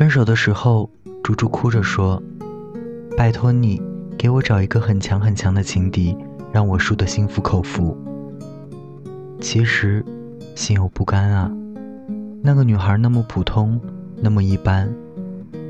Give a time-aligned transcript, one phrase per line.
[0.00, 0.88] 分手的时候，
[1.22, 2.22] 猪猪哭着说
[3.18, 3.82] ：“拜托你
[4.16, 6.16] 给我找一个很强很强的情敌，
[6.50, 7.94] 让我输得心服口服。”
[9.42, 10.02] 其实，
[10.54, 11.52] 心有不甘啊。
[12.42, 13.78] 那个女孩那么普通，
[14.16, 14.90] 那么一般，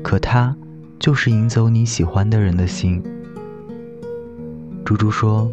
[0.01, 0.55] 可她
[0.97, 3.03] 就是赢走你喜欢的人的心。
[4.85, 5.51] 猪猪说：“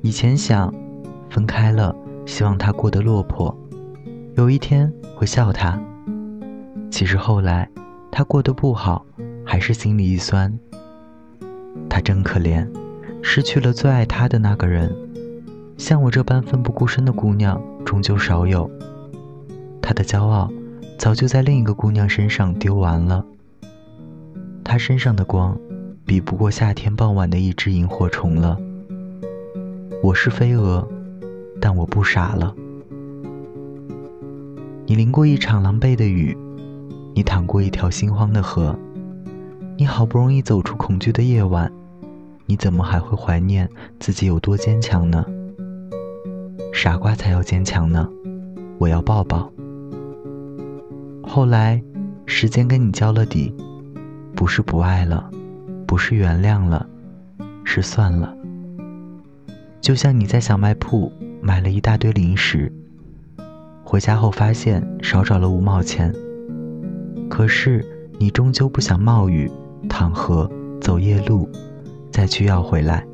[0.00, 0.72] 以前想
[1.28, 1.94] 分开了，
[2.24, 3.54] 希望他过得落魄，
[4.36, 5.78] 有一天会笑他。
[6.90, 7.68] 其实后来。”
[8.12, 9.06] 他过得不好，
[9.44, 10.52] 还是心里一酸。
[11.88, 12.68] 他真可怜，
[13.22, 14.94] 失去了最爱他的那个人。
[15.78, 18.70] 像我这般奋不顾身的姑娘，终究少有。
[19.80, 20.50] 他的骄傲，
[20.98, 23.24] 早就在另一个姑娘身上丢完了。
[24.64, 25.58] 他身上的光，
[26.04, 28.58] 比不过夏天傍晚的一只萤火虫了。
[30.02, 30.86] 我是飞蛾，
[31.60, 32.54] 但我不傻了。
[34.86, 36.36] 你淋过一场狼狈的雨。
[37.20, 38.74] 你淌过一条心慌的河，
[39.76, 41.70] 你好不容易走出恐惧的夜晚，
[42.46, 43.68] 你怎么还会怀念
[43.98, 45.22] 自己有多坚强呢？
[46.72, 48.08] 傻瓜才要坚强呢！
[48.78, 49.52] 我要抱抱。
[51.22, 51.82] 后来，
[52.24, 53.54] 时间跟你交了底，
[54.34, 55.30] 不是不爱了，
[55.86, 56.88] 不是原谅了，
[57.64, 58.34] 是算了。
[59.82, 62.72] 就像你在小卖铺买了一大堆零食，
[63.84, 66.10] 回家后发现少找了五毛钱。
[67.30, 67.86] 可是，
[68.18, 69.50] 你终究不想冒雨、
[69.88, 70.50] 淌河、
[70.80, 71.48] 走夜路，
[72.10, 73.06] 再去要回来。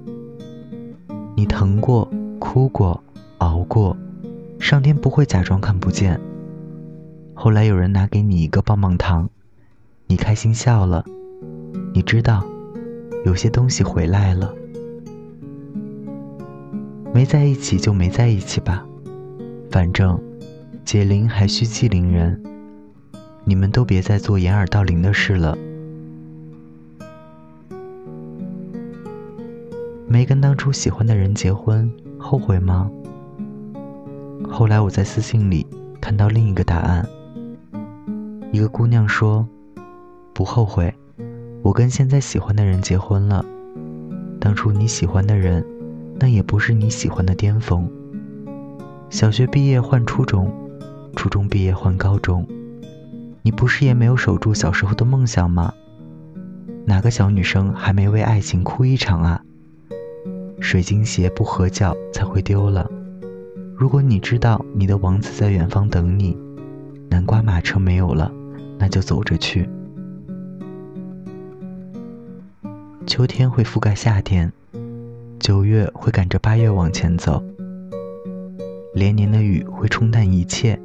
[1.37, 3.01] 你疼过、哭过、
[3.39, 3.97] 熬过，
[4.59, 6.19] 上天不会假装看不见。
[7.35, 9.29] 后来有人拿给你一个棒棒糖，
[10.07, 11.05] 你开心笑了。
[11.93, 12.43] 你知道，
[13.27, 14.53] 有些东西回来了。
[17.13, 18.85] 没在一起就没在一起吧，
[19.71, 20.19] 反正
[20.85, 22.43] 解铃还需系铃人。
[23.49, 25.57] 你们都别再做掩耳盗铃的事了。
[30.09, 32.91] 没跟当初喜欢的人结婚，后悔吗？
[34.51, 35.65] 后来我在私信里
[36.01, 37.09] 看到另一个答案。
[38.51, 39.47] 一个姑娘说
[40.35, 40.93] ：“不后悔，
[41.63, 43.45] 我跟现在喜欢的人结婚了。
[44.41, 45.65] 当初你喜欢的人，
[46.19, 47.89] 那也不是你喜欢的巅峰。
[49.09, 50.53] 小学毕业换初中，
[51.15, 52.45] 初中毕业换高中。”
[53.47, 55.73] 你不是也没有守住小时候的梦想吗？
[56.85, 59.41] 哪个小女生还没为爱情哭一场啊？
[60.59, 62.91] 水晶鞋不合脚才会丢了。
[63.77, 66.37] 如果你知道你的王子在远方等你，
[67.09, 68.33] 南瓜马车没有了，
[68.81, 69.69] 那就走着去。
[73.07, 74.53] 秋天会覆盖夏天，
[75.39, 77.41] 九月会赶着八月往前走。
[78.93, 80.77] 连年的雨会冲淡一切。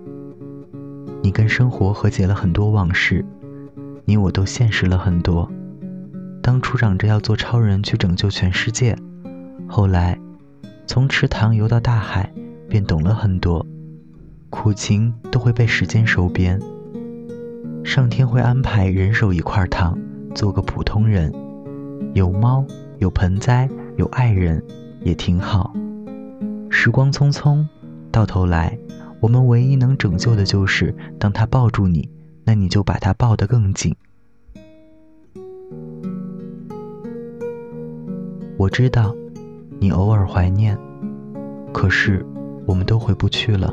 [1.24, 3.24] 你跟生活和解了很多往事，
[4.06, 5.50] 你我都现实了很多。
[6.42, 8.98] 当初嚷着要做超人去拯救全世界，
[9.68, 10.18] 后来
[10.88, 12.32] 从池塘游到大海，
[12.68, 13.66] 便懂了很多。
[14.50, 16.60] 苦情都会被时间收编，
[17.84, 19.98] 上天会安排人手一块糖，
[20.34, 21.32] 做个普通人。
[22.14, 22.66] 有猫，
[22.98, 24.62] 有盆栽，有爱人，
[25.02, 25.72] 也挺好。
[26.70, 27.66] 时光匆匆，
[28.12, 28.78] 到头来。
[29.22, 32.10] 我们唯一能拯救的就是，当他抱住你，
[32.44, 33.96] 那你就把他抱得更紧。
[38.58, 39.16] 我知道，
[39.80, 40.76] 你偶尔怀念，
[41.72, 42.26] 可是
[42.66, 43.72] 我们都回不去了，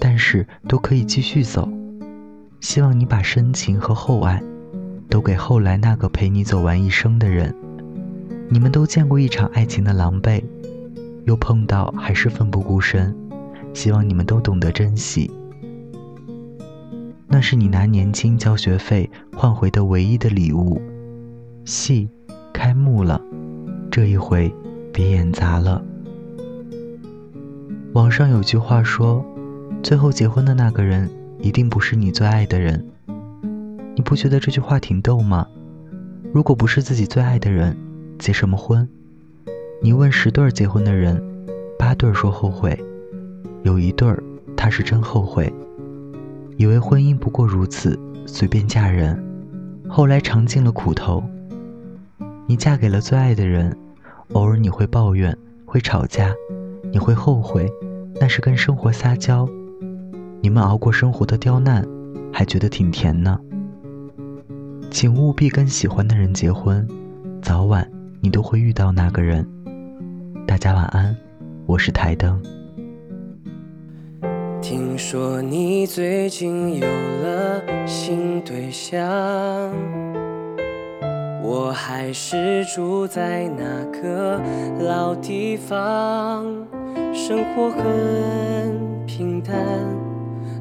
[0.00, 1.68] 但是都可以继续走。
[2.60, 4.42] 希望你把深情和厚爱，
[5.10, 7.54] 都给后来那个陪你走完一生的人。
[8.48, 10.42] 你们都见过一场爱情的狼狈，
[11.26, 13.14] 又碰到还是奋不顾身。
[13.74, 15.30] 希望你们都懂得珍惜，
[17.26, 20.80] 那是你拿年轻交学费换回的唯一的礼物。
[21.64, 22.08] 戏
[22.52, 23.20] 开幕了，
[23.90, 24.52] 这一回
[24.92, 25.82] 别演砸了。
[27.92, 29.24] 网上有句话说，
[29.82, 32.84] 最后结婚的那个人一定不是你最爱的人。
[33.94, 35.46] 你不觉得这句话挺逗吗？
[36.32, 37.76] 如果不是自己最爱的人，
[38.18, 38.88] 结什么婚？
[39.82, 41.22] 你问十对结婚的人，
[41.78, 42.78] 八对说后悔。
[43.64, 44.22] 有一对儿，
[44.56, 45.52] 他是真后悔，
[46.56, 49.22] 以为婚姻不过如此，随便嫁人，
[49.88, 51.22] 后来尝尽了苦头。
[52.46, 53.76] 你嫁给了最爱的人，
[54.32, 56.32] 偶尔你会抱怨，会吵架，
[56.90, 57.70] 你会后悔，
[58.20, 59.46] 那是跟生活撒娇。
[60.40, 61.86] 你们熬过生活的刁难，
[62.32, 63.38] 还觉得挺甜呢。
[64.90, 66.86] 请务必跟喜欢的人结婚，
[67.42, 67.86] 早晚
[68.20, 69.46] 你都会遇到那个人。
[70.46, 71.14] 大家晚安，
[71.66, 72.40] 我是台灯。
[74.68, 79.02] 听说你最近有了新对象，
[81.42, 84.38] 我还是住在那个
[84.80, 86.44] 老地方，
[87.14, 89.56] 生活很平淡，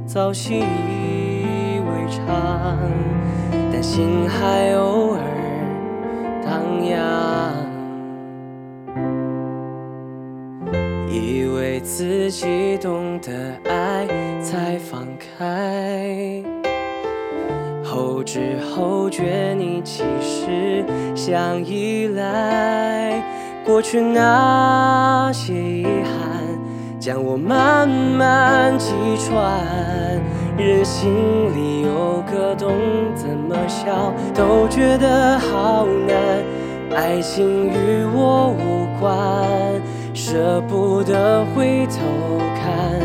[0.05, 2.79] 早习以为常，
[3.73, 5.21] 但心还偶尔
[6.45, 7.56] 荡漾。
[11.17, 13.31] 以为自己懂得
[13.65, 14.07] 爱
[14.41, 16.43] 才放开，
[17.83, 20.85] 后知后觉你其实
[21.15, 23.23] 想依赖。
[23.65, 29.43] 过去那些遗憾，将我慢慢击穿。
[30.55, 31.11] 人心
[31.55, 32.73] 里有个洞，
[33.15, 36.15] 怎么笑都觉得好难。
[36.95, 39.81] 爱情与我无关。
[40.29, 42.03] 舍不得回头
[42.53, 42.99] 看，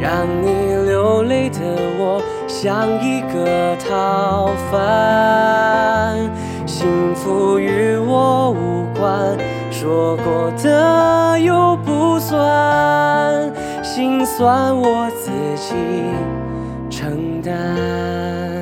[0.00, 1.60] 让你流泪的
[1.96, 6.18] 我像一个逃犯。
[6.66, 9.38] 幸福与我无关，
[9.70, 12.34] 说过的又不算，
[13.80, 15.72] 心酸我自己
[16.90, 18.55] 承担。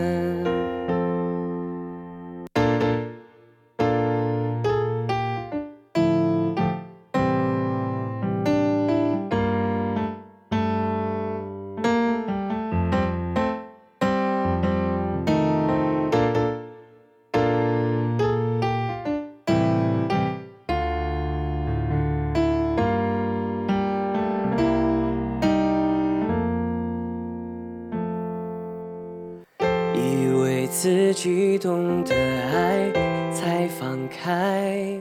[30.75, 32.13] 自己懂得
[32.53, 32.91] 爱
[33.33, 35.01] 才放开，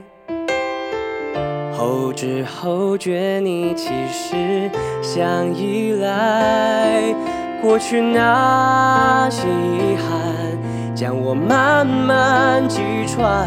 [1.76, 4.70] 后知后觉你其实
[5.02, 7.12] 想依赖。
[7.60, 13.44] 过去那些遗憾将我慢慢击穿，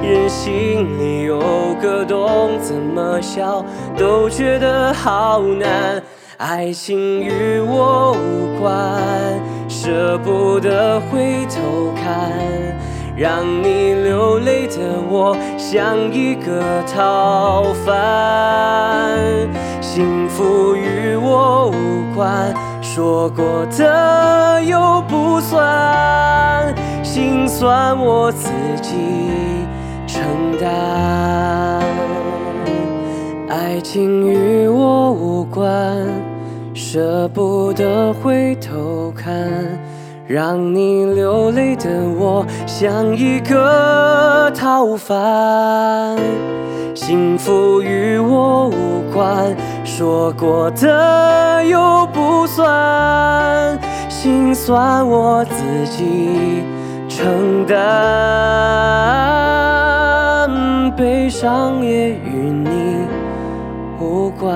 [0.00, 1.40] 人心里有
[1.82, 3.64] 个洞，怎么笑
[3.96, 6.00] 都觉得好难。
[6.38, 8.80] 爱情与我无关。
[9.84, 12.30] 舍不得回头看，
[13.16, 14.76] 让你流泪的
[15.10, 19.18] 我像一个逃犯。
[19.80, 28.92] 幸福与我无关，说过的又不算，心酸我自己
[30.06, 30.22] 承
[30.60, 31.82] 担。
[33.48, 36.21] 爱情与我无关。
[36.94, 39.32] 舍不得回头看，
[40.26, 46.18] 让你流泪的我像一个逃犯。
[46.94, 49.56] 幸福与我无关，
[49.86, 53.80] 说过的又不算，
[54.10, 56.62] 心酸我自己
[57.08, 57.78] 承担，
[60.94, 63.06] 悲伤也与你
[63.98, 64.52] 无关。